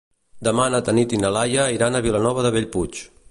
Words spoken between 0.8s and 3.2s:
Tanit i na Laia iran a Vilanova de Bellpuig.